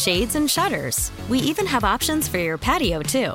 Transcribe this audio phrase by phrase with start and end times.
[0.00, 1.10] shades, and shutters.
[1.28, 3.34] We even have options for your patio, too.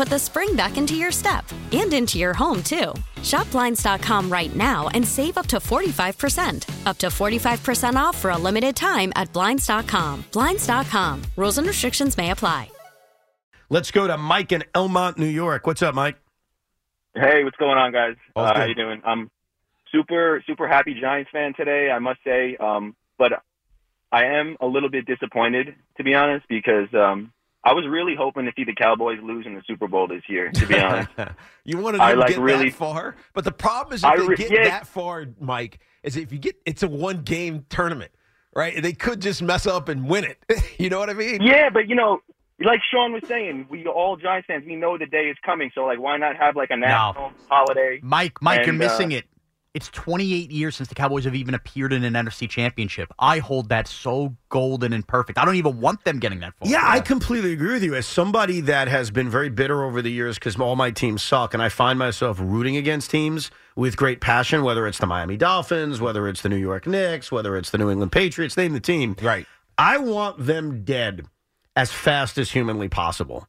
[0.00, 2.94] put the spring back into your step and into your home, too.
[3.22, 6.86] Shop Blinds.com right now and save up to 45%.
[6.86, 10.24] Up to 45% off for a limited time at Blinds.com.
[10.32, 11.22] Blinds.com.
[11.36, 12.70] Rules and restrictions may apply.
[13.68, 15.66] Let's go to Mike in Elmont, New York.
[15.66, 16.16] What's up, Mike?
[17.14, 18.16] Hey, what's going on, guys?
[18.34, 19.02] Uh, how you doing?
[19.04, 19.30] I'm
[19.92, 22.56] super, super happy Giants fan today, I must say.
[22.56, 23.32] Um, but
[24.10, 28.46] I am a little bit disappointed, to be honest, because um, I was really hoping
[28.46, 30.50] to see the Cowboys lose in the Super Bowl this year.
[30.50, 31.10] To be honest,
[31.64, 34.16] you wanted I, to like, get really- that far, but the problem is if I
[34.16, 34.64] they re- get yeah.
[34.64, 38.12] that far, Mike, is if you get it's a one game tournament,
[38.54, 38.82] right?
[38.82, 40.38] They could just mess up and win it.
[40.78, 41.42] you know what I mean?
[41.42, 42.20] yeah, but you know,
[42.62, 45.70] like Shaun was saying, we all Giants fans, we know the day is coming.
[45.74, 48.00] So like, why not have like a national holiday?
[48.02, 49.26] Mike, Mike, you're And, uh, missing it.
[49.72, 53.12] It's 28 years since the Cowboys have even appeared in an NFC championship.
[53.20, 55.38] I hold that so golden and perfect.
[55.38, 56.68] I don't even want them getting that far.
[56.68, 57.94] Yeah, I completely agree with you.
[57.94, 61.54] As somebody that has been very bitter over the years because all my teams suck,
[61.54, 66.00] and I find myself rooting against teams with great passion, whether it's the Miami Dolphins,
[66.00, 69.14] whether it's the New York Knicks, whether it's the New England Patriots, name the team.
[69.22, 69.46] Right.
[69.78, 71.26] I want them dead
[71.76, 73.46] as fast as humanly possible.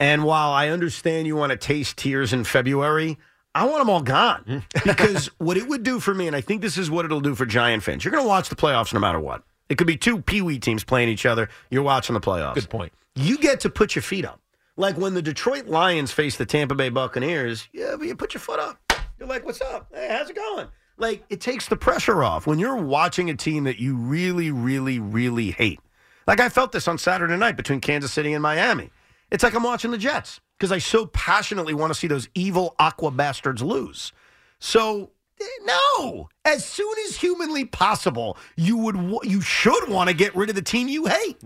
[0.00, 3.18] And while I understand you want to taste tears in February,
[3.54, 4.64] I want them all gone.
[4.84, 7.34] because what it would do for me, and I think this is what it'll do
[7.34, 9.42] for Giant fans, you're going to watch the playoffs no matter what.
[9.68, 11.48] It could be two Pee Wee teams playing each other.
[11.70, 12.54] You're watching the playoffs.
[12.54, 12.92] Good point.
[13.14, 14.40] You get to put your feet up.
[14.76, 18.40] Like when the Detroit Lions face the Tampa Bay Buccaneers, yeah, but you put your
[18.40, 18.78] foot up.
[19.18, 19.88] You're like, what's up?
[19.92, 20.68] Hey, how's it going?
[20.96, 24.98] Like, it takes the pressure off when you're watching a team that you really, really,
[25.00, 25.80] really hate.
[26.26, 28.90] Like, I felt this on Saturday night between Kansas City and Miami.
[29.30, 32.74] It's like I'm watching the Jets because I so passionately want to see those evil
[32.78, 34.12] aqua bastards lose.
[34.58, 36.28] So, eh, no.
[36.44, 40.62] As soon as humanly possible, you would, you should want to get rid of the
[40.62, 41.38] team you hate.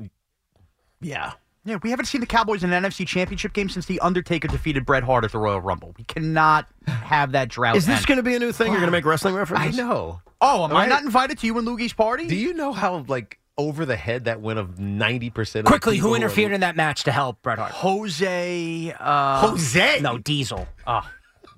[1.01, 1.33] Yeah.
[1.65, 4.85] Yeah, we haven't seen the Cowboys in an NFC championship game since The Undertaker defeated
[4.85, 5.95] Bret Hart at the Royal Rumble.
[5.97, 7.77] We cannot have that drought.
[7.77, 8.69] Is this going to be a new thing?
[8.69, 9.79] You're going to make wrestling references?
[9.79, 10.21] I know.
[10.41, 12.27] Oh, am I not invited to you and Loogie's party?
[12.27, 15.67] Do you know how like over the head that went of ninety percent?
[15.67, 17.73] Quickly, who interfered in that match to help Bret Hart?
[17.73, 18.95] Jose.
[18.99, 20.01] Uh, Jose?
[20.01, 20.67] No, Diesel.
[20.87, 21.09] Oh,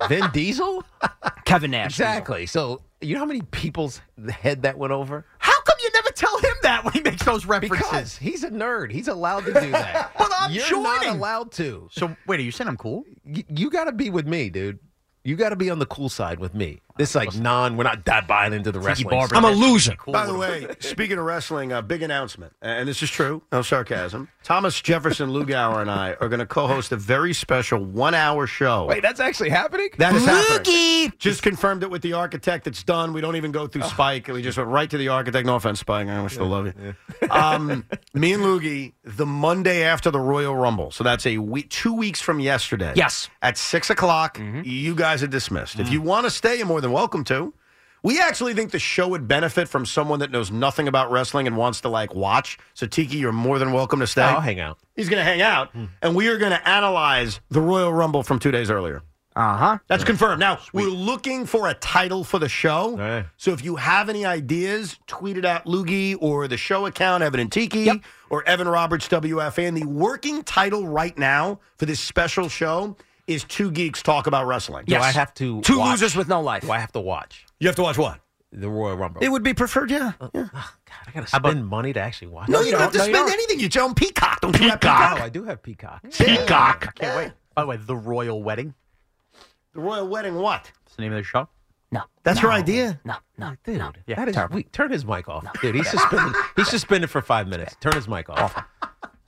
[0.09, 0.85] Vin Diesel?
[1.45, 1.87] Kevin Nash.
[1.93, 2.47] exactly.
[2.47, 4.01] So you know how many people's
[4.31, 5.25] head that went over?
[5.39, 7.79] How come you never tell him that when he makes those references?
[7.87, 8.91] Because he's a nerd.
[8.91, 10.13] He's allowed to do that.
[10.19, 11.89] But I'm You're not allowed to.
[11.93, 13.05] So wait, are you saying I'm cool?
[13.25, 14.79] Y- you got to be with me, dude.
[15.23, 16.81] You got to be on the cool side with me.
[16.97, 17.77] This like non.
[17.77, 19.11] We're not that buying into the wrestling.
[19.11, 19.35] Barber.
[19.35, 19.45] stuff.
[19.45, 19.97] I'm a loser.
[20.07, 24.29] By the way, speaking of wrestling, a big announcement, and this is true, no sarcasm.
[24.45, 28.87] Thomas Jefferson Lugauer and I are going to co-host a very special one-hour show.
[28.87, 29.89] Wait, that's actually happening.
[29.99, 30.63] that is happening.
[31.11, 31.19] Loogie.
[31.19, 32.67] Just confirmed it with the architect.
[32.67, 33.13] It's done.
[33.13, 34.29] We don't even go through Spike.
[34.29, 35.47] We just went right to the architect.
[35.47, 36.07] No offense, Spike.
[36.07, 36.95] I still love you.
[37.31, 40.91] Um, me and Loogie, the Monday after the Royal Rumble.
[40.91, 42.93] So that's a week, two weeks from yesterday.
[42.95, 43.31] Yes.
[43.43, 45.81] At six o'clock, you guys are dismissed.
[45.81, 47.53] If you want to stay, more than welcome to.
[48.03, 51.57] We actually think the show would benefit from someone that knows nothing about wrestling and
[51.57, 52.59] wants to like watch.
[52.75, 54.21] So Tiki, you're more than welcome to stay.
[54.23, 54.79] I'll hang out.
[54.95, 55.71] He's going to hang out,
[56.03, 59.03] and we are going to analyze the Royal Rumble from two days earlier.
[59.35, 59.79] Uh huh.
[59.89, 60.39] That's confirmed.
[60.39, 62.97] Now, we're looking for a title for the show.
[62.97, 63.25] right.
[63.37, 67.41] So if you have any ideas, tweet it at Loogie or the show account, Evan
[67.41, 67.91] and Tiki,
[68.31, 69.75] or Evan Roberts WFAN.
[69.75, 74.85] The working title right now for this special show is Two Geeks Talk About Wrestling.
[74.87, 75.01] Yes.
[75.01, 76.63] Do I have to Two watch- losers with no life.
[76.63, 77.47] Do I have to watch?
[77.61, 78.21] You have to watch what?
[78.57, 79.21] the Royal Rumble.
[79.21, 80.13] It would be preferred, yeah.
[80.21, 80.47] Uh, yeah.
[80.55, 80.71] Oh,
[81.09, 82.49] I gotta spend money to actually watch.
[82.49, 83.33] No, you don't have to no, spend don't.
[83.33, 83.59] anything.
[83.59, 84.41] You own Peacock.
[84.43, 85.21] Don't you have Oh, Peacock?
[85.21, 86.03] I do have Peacock.
[86.13, 86.95] Peacock.
[86.95, 87.33] Can't wait.
[87.57, 88.73] By the way, the royal wedding.
[89.73, 90.37] The royal wedding.
[90.37, 90.71] What?
[90.85, 91.49] That's the name of the show.
[91.91, 92.03] No.
[92.23, 93.01] That's your idea.
[93.05, 93.93] No, no, Dude, no.
[94.07, 94.63] Yeah, that is terrible.
[94.73, 95.75] Turn his mic off, dude.
[95.75, 96.35] He's suspended.
[96.57, 97.77] he's suspended for five minutes.
[97.81, 98.57] Turn his mic off.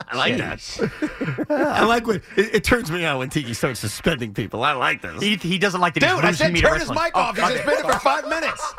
[0.08, 1.46] I like that.
[1.50, 4.62] I like when it, it turns me on when Tiki starts suspending people.
[4.62, 5.20] I like this.
[5.20, 6.98] He, he doesn't like that he's Dude, I said turn his wrestling.
[7.02, 7.36] mic Oh, off.
[7.36, 7.56] He's okay.
[7.56, 8.74] suspended for five minutes.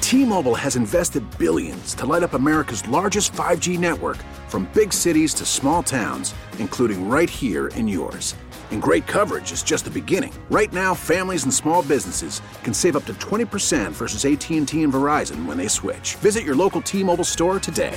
[0.00, 4.16] T-Mobile has invested billions to light up America's largest 5G network
[4.48, 8.34] from big cities to small towns, including right here in yours.
[8.72, 10.32] And great coverage is just the beginning.
[10.50, 15.44] Right now, families and small businesses can save up to 20% versus AT&T and Verizon
[15.44, 16.14] when they switch.
[16.16, 17.96] Visit your local T-Mobile store today.